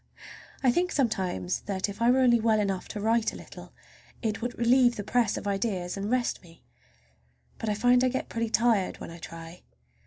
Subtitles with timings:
[0.63, 3.71] I think sometimes that if I were only well enough to write a little
[4.23, 6.63] it would relieve the press of ideas and rest me.
[7.59, 9.61] But I find I get pretty tired when I try.